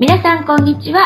[0.00, 1.04] 皆さんこんにちは。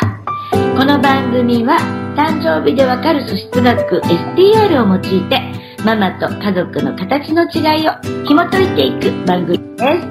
[0.76, 1.78] この番組は
[2.14, 5.40] 誕生日でわかる素質学 STR を用いて
[5.82, 7.92] ママと家族の形の違いを
[8.28, 10.06] 紐解いていく番組です。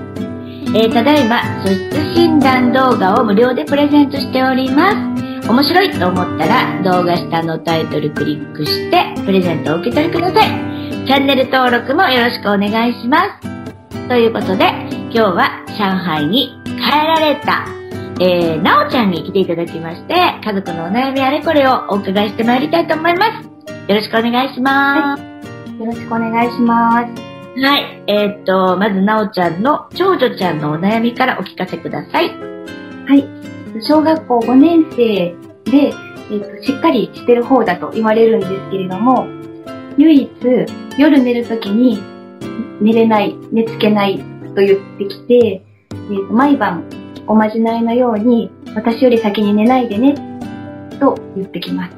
[0.73, 4.89] えー、ただいま素質診断動画を無料でプレゼントしておりま
[5.43, 5.47] す。
[5.47, 11.05] 面白いと思ったら動画下のタイトルクリックしてプレゼントを受け取りください。
[11.05, 14.07] チャンネル登録もよろしくお願いします。
[14.07, 17.80] ということで今日は上海に帰られた
[18.23, 23.47] えー、なおちゃんに来ていただきまして、家族のお悩みあれこれをお伺いしてまいりたいと思います。
[23.89, 25.21] よろしくお願いします。
[25.23, 27.59] はい、よろしくお願いします。
[27.59, 28.03] はい。
[28.05, 32.29] えー、っと、まずなおちゃんの長女ちゃんのお悩みからお聞かせください。
[32.29, 33.27] はい。
[33.81, 35.35] 小学校5年生で、
[35.71, 39.25] えー、っと、しっかりしてる方だと言われるんですけれども、
[39.97, 40.29] 唯一
[40.95, 41.99] 夜寝るときに
[42.81, 44.19] 寝れない、寝つけない
[44.53, 50.15] と言ってきて、えー、と毎晩おまじないのように、私より先に寝ないでね、
[50.99, 51.95] と言ってきます。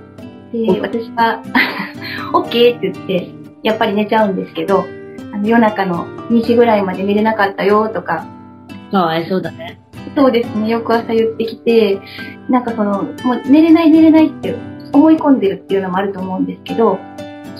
[0.52, 1.44] で、私は、
[2.34, 3.30] OK って言って、
[3.64, 4.86] やっぱり寝ちゃうんですけど、
[5.33, 8.28] あの夜中の2時ぐらいまで寝れなかったよとか。
[8.92, 9.80] かわいそうだね。
[10.16, 12.00] そうですね、翌朝言ってきて、
[12.50, 14.55] なんかその、もう寝れない寝れないって
[14.92, 17.00] 思い込んでるっていうのもあると思うんですけど、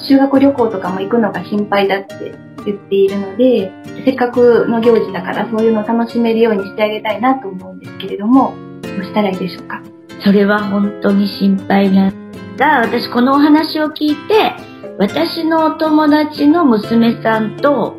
[0.08, 2.36] 修学旅行とかも行くのが心配だって
[2.66, 3.72] 言っているので、
[4.06, 9.82] せっかくの行事だからそういうのを楽しめるようにしてあげたいなと思うんですけれども、どうしたらいいでしょうか？
[10.24, 12.82] それは本当に心配なんだ。
[12.82, 14.54] 私このお話を聞いて、
[15.00, 17.96] 私のお友達の娘さんと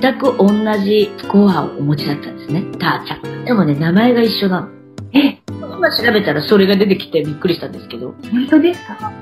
[0.00, 0.48] 全く同
[0.82, 2.62] じスコアをお持ちだったんですね。
[2.78, 3.44] たーちゃん。
[3.44, 4.68] でもね、名前が一緒なの。
[5.12, 8.14] え今調べたらそれが出てきてびっくりしたんですけど。
[8.32, 9.12] 本当ですか？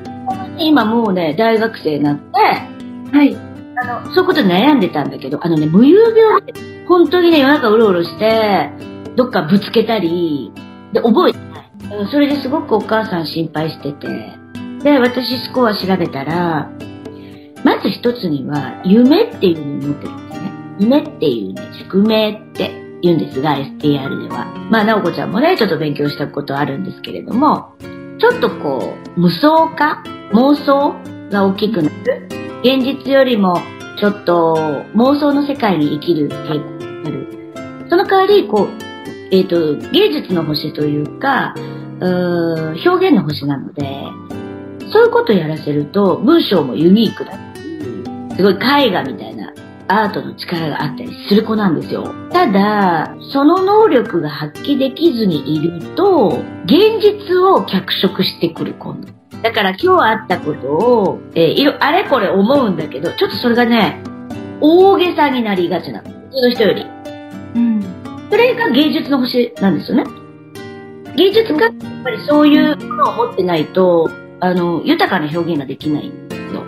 [0.58, 3.36] 今もうね、大学生になって、はい。
[3.82, 6.52] あの、そういうこと悩んでたんだけど、あのね、無遊病で、
[6.86, 8.70] 本当にね、夜中うろうろして、
[9.16, 10.52] どっかぶつけたり、
[10.92, 12.08] で、覚えてない。
[12.10, 14.06] それですごくお母さん心配してて、
[14.82, 16.70] で、私スコア調べたら、
[17.64, 20.52] まず一つには、夢っていうのを持ってるんですね。
[20.78, 24.46] 夢っていうね、宿命って言うんですが、STR では。
[24.70, 27.74] まあ、なおこちゃんもね、ちょっと勉強したことあるんですけれども、
[28.18, 30.02] ちょっとこう、無双化
[30.32, 30.94] 妄想
[31.30, 32.49] が大きくなる。
[32.62, 33.58] 現実よりも
[33.98, 37.26] ちょっと妄想の世界に生きる傾向になる。
[37.88, 38.68] その代わり、こう、
[39.30, 41.54] えっ、ー、と、芸術の星というか、
[42.00, 43.82] う表現の星なので、
[44.92, 47.32] そういうことをやらせると文章もユニークだ、
[48.36, 49.29] すごい絵画みたいな
[49.90, 52.14] アートの力があったりする子なんですよ。
[52.30, 59.08] ただ、その能力が発揮できずにいると、現実を脚色してくる今度。
[59.42, 64.02] だから今日あったことを、えー、いろ、あれこれ思うんだけど、ちょっとそれがね、
[64.60, 66.10] 大げさになりがちなの。
[66.10, 66.86] 普通の人より。
[67.56, 67.82] うん。
[68.30, 70.04] それが芸術の星なんですよね。
[71.16, 74.08] 芸術家ってやっぱりそういうものを持ってないと、
[74.40, 76.64] あの、豊かな表現ができないんですよ。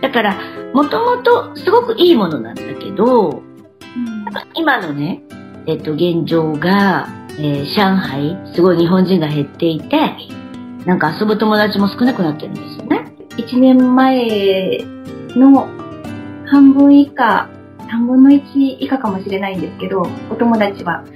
[0.00, 0.36] だから、
[0.76, 3.42] もともとすごくいいものなんだけど、うん、
[4.54, 5.22] 今のね、
[5.66, 9.96] えっと、現状が、えー、上海、すごい日本人が減っていて、
[10.84, 13.10] なんか遊ぶ友達も少なくなってるんですよね。
[13.38, 14.84] 1年前
[15.30, 15.66] の
[16.44, 17.48] 半分以下、
[17.78, 21.06] 3分の1以下かもしれないんですけど、お友達は、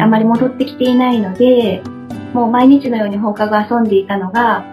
[0.00, 1.84] あまり戻ってきていないので、
[2.34, 4.64] もう毎日のように放課後遊んでいたのが、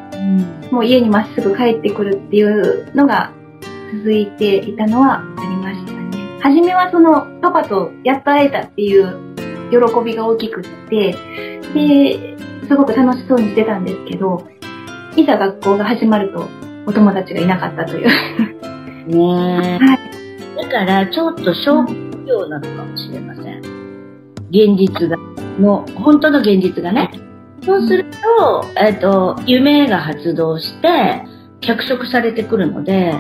[0.72, 3.34] もう家にまっすぐ帰ってくるっていうのが
[3.94, 6.40] 続いていたのはありましたね。
[6.42, 9.36] 初めはそのパパとやっと会えたっていう
[9.72, 11.16] 喜びが大きくって、
[11.74, 14.48] で、すごく楽しそうにしてたんですけど、
[15.16, 16.48] いざ学校が始まると、
[16.86, 18.08] お友達がいなかったという。
[19.08, 20.64] ねはい。
[20.64, 23.60] だから、ちょっと小不要なのかもしれません。
[24.50, 25.18] 現実が、
[25.60, 27.12] の、本当の現実がね。
[27.64, 28.06] そうする
[28.38, 31.24] と、えっ、ー、と、夢が発動して、
[31.62, 33.14] 脚色されてくるので、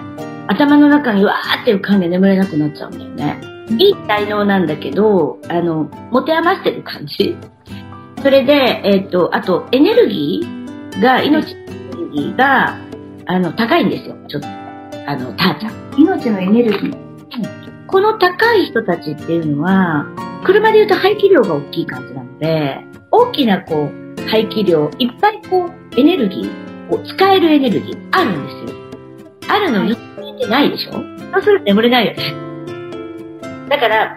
[0.49, 3.41] 頭の中にわーっていう感じで眠れなくなっちゃうんだよね。
[3.77, 7.37] いい才能なんだけど、あの、持て余してる感じ。
[8.21, 12.77] それで、えっ、ー、と、あと、エネルギーが、命のエネルギーが、
[13.27, 14.15] あの、高いんですよ。
[14.27, 14.47] ちょっと、
[15.07, 16.01] あの、たーちゃん。
[16.01, 17.85] 命のエネルギー。
[17.85, 20.07] この高い人たちっていうのは、
[20.43, 22.79] 車で言うと排気量が大きい感じなので、
[23.11, 28.78] 大きなこう、排気量、いっぱいこう、エネルギーを使えるエネルギーあるんですよ。
[29.49, 29.95] あるのに、
[30.39, 30.93] てないでしょ？
[30.93, 32.33] そうすると眠れないよね。
[33.69, 34.15] だから、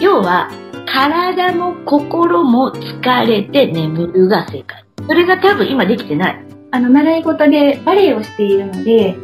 [0.00, 0.50] 要は、
[0.86, 4.84] 体も心も疲れて眠るが正解。
[5.06, 6.44] それが多分今できてない。
[6.72, 9.16] あの、習い事でバレエをしているので、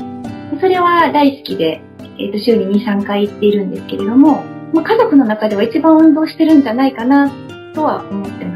[0.61, 1.83] それは大好きで、
[2.19, 7.31] えっ、ー、と、週に2、3回行っているんですけれども、まあ、家族の中では一番運動してるんじゃないかな
[7.75, 8.56] とは思ってま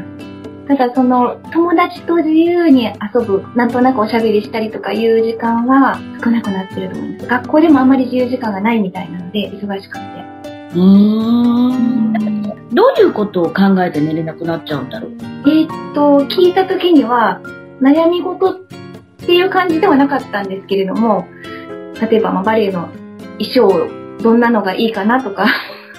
[0.67, 2.93] ただその友達と自由に遊
[3.25, 7.27] ぶ、なんとなくおしゃべりしたりとかいう時間は少なくなってると思います。
[7.27, 10.05] 学校でもあんまり自由時間がないみたいなので、忙しくて。
[10.73, 12.43] うーん。
[12.73, 15.11] どういうことを考えて寝れなくなっちゃうんだろう？
[15.45, 17.41] えーっと、聞いた時には、
[17.81, 18.59] 悩み事っ
[19.17, 21.27] ていう感じではなかったんですけれども、
[21.99, 22.87] 例えば、まあ、バレエの
[23.39, 23.89] 衣装、
[24.23, 25.47] どんなのがいいかなとか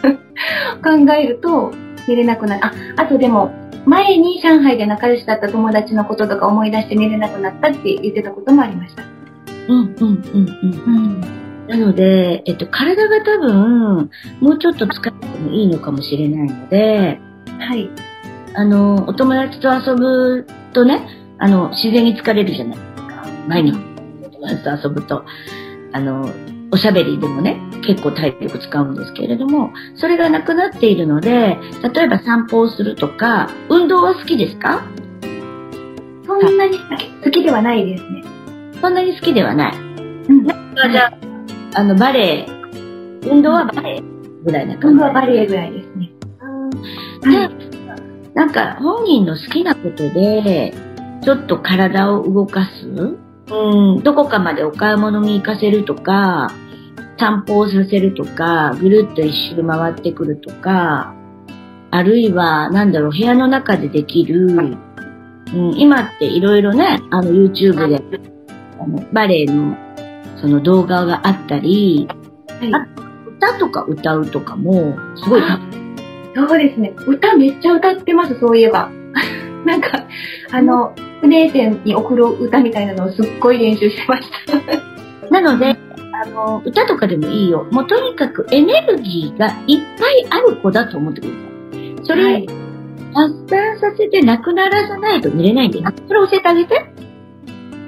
[0.83, 1.73] 考えると
[2.09, 2.65] 寝れなくなる。
[2.65, 3.53] あ、あとでも、
[3.87, 9.03] 前に上海で仲良しだった友達のこととか思い出して寝れなくなったって言ってたこともありました。
[9.69, 10.85] うんうんうんうん。
[10.87, 17.21] うんなので、えっと、体が多分、もうちょっと疲れてもいいのかもしれないので、
[17.59, 17.89] はい。
[18.55, 21.07] あの、お友達と遊ぶとね、
[21.39, 23.27] あの、自然に疲れるじゃないですか。
[23.49, 23.79] 毎日、
[24.25, 25.25] お友達と遊ぶと。
[25.93, 26.29] あの、
[26.73, 31.59] おしゃべりでもね、結構体力使うんですけれども、それがなくなっているので、
[31.95, 34.83] 例えば散歩をするとか、運動は好きですか？
[36.27, 36.79] そんなに
[37.23, 37.43] 好き？
[37.43, 38.25] ではないですね。
[38.81, 39.77] そんなに好きではない。
[39.77, 40.47] うん。
[40.47, 41.07] なんかじゃ
[41.75, 42.47] あ、あの、バレエ、
[43.31, 44.03] 運動はバレエ
[44.43, 44.87] ぐらいな感じ？
[44.89, 46.11] 運動はバレエぐらいですね。
[47.23, 48.35] はい。
[48.35, 50.73] なんか、本人の好きなことで、
[51.23, 53.19] ちょっと体を動かす？
[53.53, 56.51] うん、どこかまでお買い物に行かせるとか、
[57.19, 61.15] 散歩をさせるとか、ぐるっと一周回ってくるとか、
[61.91, 64.79] あるいは、なんだろう、部屋の中でできる、うん、
[65.77, 68.03] 今っていろいろね、あの YouTube で、
[68.81, 69.77] あのバレエの
[70.41, 72.09] その動画があったり、
[72.49, 72.87] はい、あ
[73.37, 75.43] 歌とか歌うとかも、すごい
[76.35, 76.95] そうですね。
[77.07, 78.91] 歌めっちゃ歌ってます、そういえば。
[79.67, 80.07] なんか、
[80.51, 85.31] あの、プレゼンに送る歌みたいなのをすっごい練習してました。
[85.31, 85.79] なので、
[86.13, 87.65] あの、歌とかでもいいよ。
[87.71, 92.07] もうとにかくエネルギーがいっぱいある子だと思ってください。
[92.07, 92.47] それ、はい、
[93.15, 96.75] 発散させてなくならさないと見れないんで、それ教えてあげて。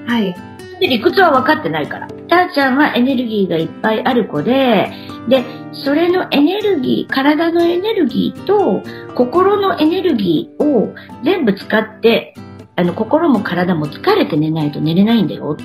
[0.07, 0.37] はい。
[0.79, 2.07] で、理屈は分かってないから。
[2.29, 4.93] たーちゃんはエネルギーがいっぱいある子で、
[5.29, 8.83] で、それのエネルギー、体のエネルギーと
[9.15, 10.95] 心のエネルギーを
[11.25, 12.35] 全部使って、
[12.77, 15.65] あの、心も体も疲れて寝ないと寝れないんだよって。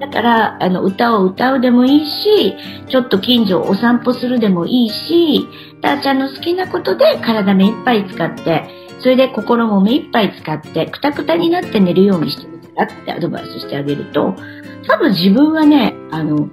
[0.00, 2.54] だから、あの、歌を歌うでもいいし、
[2.88, 5.46] ちょっと近所をお散歩するでもいいし、
[5.80, 8.68] たーちゃんの好きなことで体目いっぱい使って、
[9.00, 14.34] それで心も目いっぱい使って、くたくたになって寝るようにしてみたらってアドバイスしてあげると、
[14.86, 16.48] 多分自分はね、あの、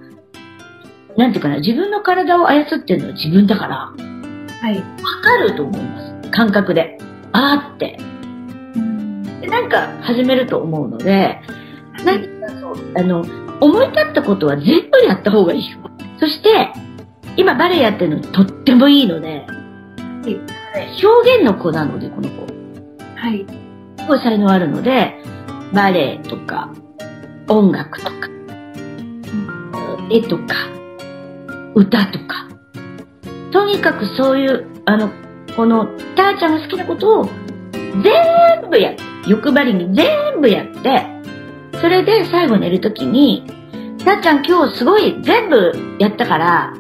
[1.18, 3.78] なんていうかな、自分の体を操ってるのは自分だから、
[4.62, 4.78] はい。
[4.78, 4.84] わ
[5.22, 6.32] かると思います。
[6.32, 6.98] 感覚で。
[7.32, 7.98] あーって。
[9.50, 11.42] でなんか始めると思うので、
[12.06, 13.26] なんかそう、あの、
[13.60, 15.80] 思い立ったことは全部やった方がいいよ。
[16.20, 16.72] そして、
[17.36, 19.46] 今バレエやってるのとってもいいので、
[21.04, 22.46] 表現の子なので、この子。
[23.16, 23.46] はい。
[23.98, 25.16] すごい才能あるので、
[25.74, 26.74] バレエとか、
[27.48, 28.12] 音楽とか、
[30.10, 30.44] 絵とか、
[31.76, 32.48] 歌とか。
[33.52, 35.10] とにかくそういう、あの、
[35.56, 35.86] この、
[36.16, 37.30] たーちゃんが好きなことを
[38.04, 41.06] 全部やって、欲張りに全部やって、
[41.82, 43.46] それで最後寝るときに、
[44.04, 46.74] たーちゃん今日すごい全部やったから、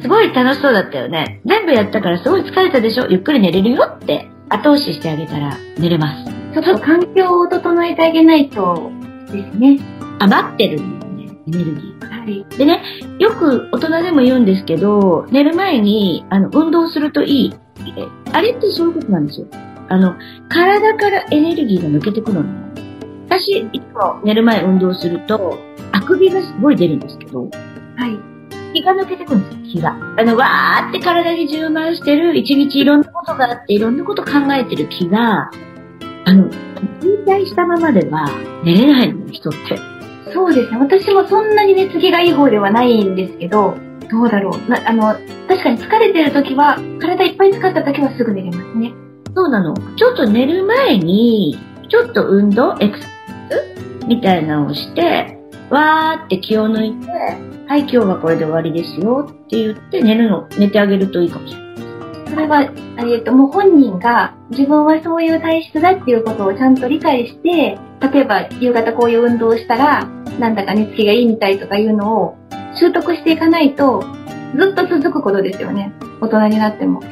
[0.00, 1.40] すごい楽しそうだったよね。
[1.46, 3.06] 全部やったからすごい疲れたでしょ？
[3.08, 6.30] ゆっくり寝れるよって後押ししてあげたら寝れます。
[6.54, 8.90] ちょっと環境を整えてあげないと
[9.30, 9.78] ですね。
[10.18, 12.06] 余ってるんだよね、エネルギー。
[12.06, 12.44] はい。
[12.56, 12.82] でね、
[13.18, 17.54] よく大人でも言うんですけど、寝る前に、あの、運動するといい。
[18.32, 19.46] あれってそういうことなんですよ。
[19.88, 20.14] あの、
[20.48, 22.44] 体からエネルギーが抜けてくるの。
[23.28, 25.58] 私、いつも寝る前運動すると、
[25.92, 27.48] あくびがすごい出るんですけど、は
[28.06, 28.32] い。
[28.74, 29.96] 気が抜けてくるんですよ、気が。
[30.18, 35.50] あの、わーって体に充満してる、一日いろんなことがあって、いろんなこと考えてる気が、
[36.24, 36.48] あの、
[37.02, 38.28] 引退したままでは
[38.64, 39.78] 寝れないの、人って。
[40.32, 40.78] そうですね。
[40.78, 43.76] 私もそんなに寝つきがいい方ではないんですけど、
[44.10, 44.70] どうだろう。
[44.70, 45.14] なあの、
[45.48, 48.92] 確かに疲れてる時は、体いっぱい使った時はすぐ寝れますね。
[49.34, 49.74] そうなの。
[49.96, 51.58] ちょっと寝る前に、
[51.88, 54.06] ちょっと運動、エクササイズ？
[54.06, 55.38] みたいなのをして、
[55.70, 57.08] わーって気を抜いて、
[57.66, 61.72] はい、今日はこれで終わりですよって言って寝るの、寝てあげるといいかもしれない。
[62.28, 70.06] それは、えっと、もう本人が自分はそういう体質だっていうことをちゃんと理解して、例えば夕方こういう運動をしたら、
[70.38, 72.36] なんだか寝つきがいいみたいとかいうのを
[72.74, 74.02] 習得していかないと、
[74.58, 75.92] ずっと続くことですよね。
[76.20, 77.02] 大人になっても。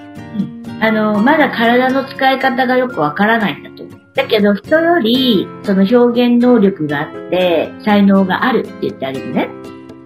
[0.80, 4.00] あの、まだ体の使い方がよくわからないんだと思う。
[4.14, 9.48] だけど人よりその表現能力があって、才能があるって言ってあげるね。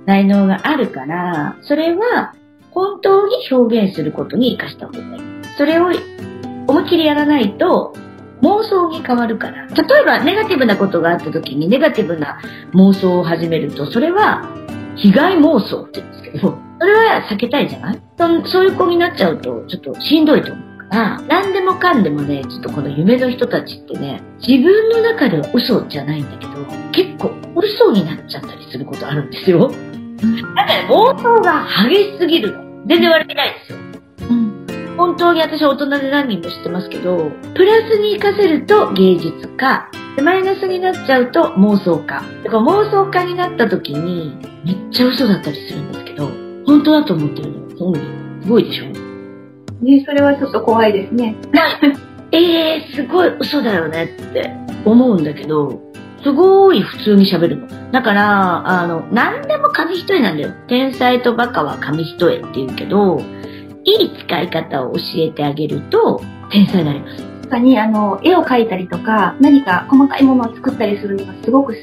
[0.07, 2.35] 才能があるから、それは
[2.71, 5.23] 本当に表現することに活かした方がいい。
[5.57, 5.91] それを
[6.67, 7.95] 思いっきりやらないと、
[8.43, 9.67] 妄想に変わるから。
[9.67, 12.41] 例えば、ネガティブなことがあった時に、ネガティブな
[12.75, 14.43] 妄想を始めると、それは、
[14.97, 18.03] 被害妄想って言うんですけど、それは避けたいじゃない？
[18.19, 26.53] そそういう子になっちゃうと、ちょっとしんどいと思うから、何でもかんでもね、ちょっとこの夢の人たちってね、自分の中では嘘じゃないんだけど、
[26.93, 29.71] 結構嘘になっちゃったりすることあるんですよ。
[29.71, 29.83] だか
[30.75, 32.87] ら妄想が激しすぎるの。
[32.87, 33.79] 全然悪気ないですよ。
[34.99, 42.23] 本当に私は大人で何人も知ってますけど、プラスに活かせると芸術家、でマイナスになっちゃうと妄想家。
[42.45, 45.93] だから妄想家になった時に、めっちゃ嘘だったりするん
[46.67, 47.77] 本当だと思ってるの。
[47.79, 48.01] 本人。
[48.43, 48.87] すごいでしょ？
[49.85, 51.35] ね、それはちょっと怖いですね。
[52.33, 52.39] え
[52.77, 54.51] えー、すごい嘘だよねって
[54.85, 55.81] 思うんだけど、
[56.23, 57.67] すごい普通に喋るの。
[57.93, 60.51] だから、あの、何でも紙一重なんだよ。
[60.69, 63.21] 天才とバカは紙一重って言うけど、
[63.85, 67.25] いい使い方を教えてあげると、天才になります。
[67.51, 71.75] 他に、あの、絵を描いたりとか、何か細かいものを作ったりするのがすごく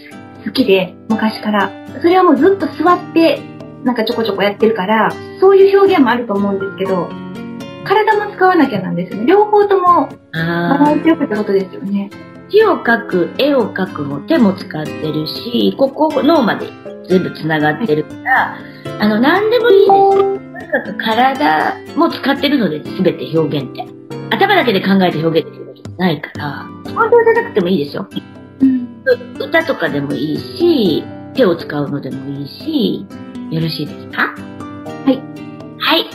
[0.43, 1.69] 好きで、昔から。
[2.01, 3.39] それはもうずっと座って、
[3.83, 7.09] なんかちょこちょこやってるから、そういう表現もあると思うんですけど、
[7.83, 9.25] 体も使わなきゃなんですよね。
[9.25, 12.09] 両方ともバランスよくってことですよね。
[12.49, 16.67] 字を書く、絵を描くも手も使ってるし、ここ脳まで
[17.07, 18.57] 全部繋がってるから、
[18.99, 20.41] あの、何でもいいです。
[20.71, 23.85] かく体も使ってるので、全て表現って。
[24.31, 28.07] 頭だけで考えて表現できるわけじゃないから、本当じゃなくてもいいですよ。
[28.61, 28.87] うん、
[29.39, 33.05] 歌とかでもいいし、手を使うのでもいいし、
[33.51, 34.33] よろしいですか？
[34.33, 35.17] はい。
[35.77, 36.09] はい。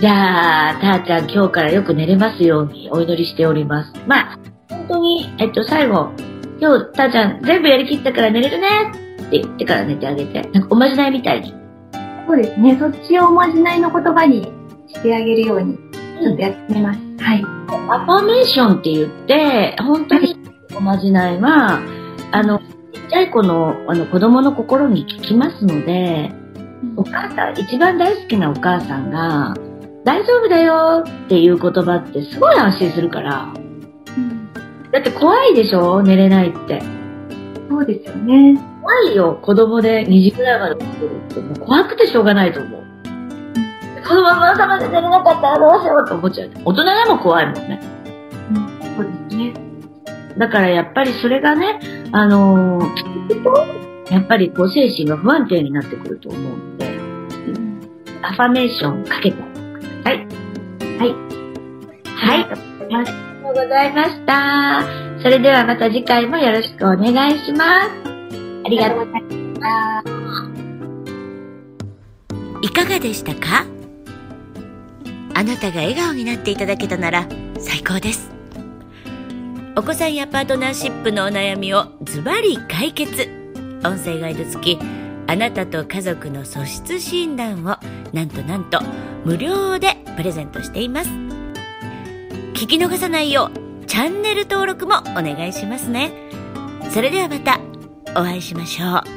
[0.00, 3.92] じゃあ、たーちゃん今日からよく寝れますようにお祈りしております。
[4.08, 4.38] まあ、
[4.68, 6.10] 本当に、えっと、最後、
[6.60, 8.66] 今日、たーちゃん全部やりきったから寝れるね
[9.22, 11.54] って言ってから寝てあげて、なんかおまじないみたいに。
[12.26, 12.76] そうですね。
[12.80, 14.42] そっちをおまじないの言葉に
[14.88, 15.78] してあげるように、
[16.20, 16.98] ちょっとやってみます。
[17.00, 17.44] うん、はい。
[17.90, 20.36] アファメーションって言って、本当に
[20.76, 21.78] おまじないは、
[22.32, 22.60] あの、
[22.94, 26.32] ちっちゃい子の、あの、子供の心に聞きますので、
[26.96, 29.54] お母さん、一番大好きなお母さんが、
[30.04, 33.52] 大丈夫だよっていう言葉ってすごい安心するから。
[34.16, 34.52] うん、
[34.92, 36.82] だって怖いでしょ寝れないって。
[37.68, 38.60] そうですよね。
[38.82, 41.40] 怖いよ、子供で2時ぐらいまで起きてるって。
[41.40, 42.84] もう怖くてしょうがないと思う。
[44.06, 46.50] このまま朝まで寝れなかったらどうしようと思っちゃう。
[46.64, 47.93] 大人でも怖いもんね。
[50.38, 51.78] だからやっぱりそれがね、
[52.12, 56.98] あのー、と、やっぱりこう精神が不安定になってくると思うので、
[58.22, 59.44] アファメーションかけてくだ
[60.04, 60.26] さい。
[60.98, 61.14] はい。
[62.16, 62.44] はい。
[62.44, 62.54] あ
[62.88, 63.12] りがと
[63.50, 64.82] うございました。
[65.22, 67.90] それではまた次回もよろしくお願いします。
[68.64, 70.04] ありがとうございました。
[72.62, 73.66] いかがでしたか？
[75.34, 78.33] あなたが笑顔になっていただけたなら最高です。
[79.76, 83.28] お子さんやパートナーシップのお悩みをズバリ解決。
[83.84, 84.78] 音声ガイド付き、
[85.26, 87.76] あなたと家族の素質診断を
[88.12, 88.80] なんとなんと
[89.24, 91.10] 無料でプレゼントしています。
[92.52, 96.12] 聞き逃さないようチャンネル登録もお願いしますね。
[96.90, 97.58] それではまた
[98.12, 99.13] お会いしましょう。